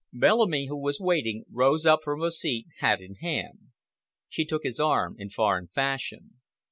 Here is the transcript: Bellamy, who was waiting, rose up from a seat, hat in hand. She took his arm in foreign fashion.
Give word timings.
Bellamy, 0.11 0.65
who 0.65 0.81
was 0.81 0.99
waiting, 0.99 1.45
rose 1.51 1.85
up 1.85 1.99
from 2.03 2.23
a 2.23 2.31
seat, 2.31 2.65
hat 2.79 3.01
in 3.01 3.13
hand. 3.17 3.67
She 4.29 4.45
took 4.45 4.63
his 4.63 4.79
arm 4.79 5.13
in 5.19 5.29
foreign 5.29 5.67
fashion. 5.67 6.39